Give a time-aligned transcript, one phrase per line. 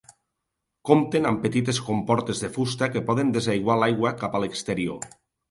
[0.89, 5.07] Compten amb petites comportes de fusta que poden desaiguar l'aigua cap a l'exterior.